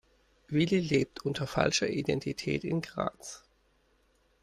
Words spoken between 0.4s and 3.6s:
Willi lebt unter falscher Identität in Graz.